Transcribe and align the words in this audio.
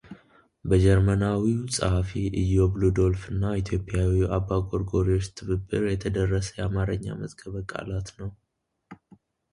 በጀርመናዊው 0.69 1.59
ጸሐፊ 1.75 2.09
እዮብ 2.41 2.71
ሉዶልፍ 2.83 3.21
እና 3.33 3.43
ኢትዮጵያዊው 3.61 4.25
አባ 4.37 4.49
ጎርጎርዮስ 4.71 5.27
ትብብር 5.37 5.85
የተደረሰ 5.93 6.49
የአማርኛ 6.57 7.05
መዝገበ 7.21 7.55
ቃላት 7.73 8.09
ነው። 8.21 8.31